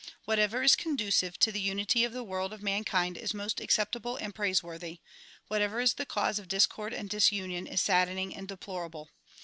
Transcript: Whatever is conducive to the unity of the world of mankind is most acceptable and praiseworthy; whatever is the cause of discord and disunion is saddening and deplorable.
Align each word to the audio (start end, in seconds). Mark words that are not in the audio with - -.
Whatever 0.25 0.63
is 0.63 0.75
conducive 0.75 1.37
to 1.37 1.51
the 1.51 1.61
unity 1.61 2.03
of 2.03 2.11
the 2.11 2.23
world 2.23 2.53
of 2.53 2.63
mankind 2.63 3.19
is 3.19 3.35
most 3.35 3.59
acceptable 3.61 4.15
and 4.15 4.33
praiseworthy; 4.33 4.97
whatever 5.47 5.79
is 5.79 5.93
the 5.93 6.07
cause 6.07 6.39
of 6.39 6.47
discord 6.47 6.91
and 6.91 7.07
disunion 7.07 7.67
is 7.67 7.81
saddening 7.83 8.35
and 8.35 8.47
deplorable. 8.47 9.11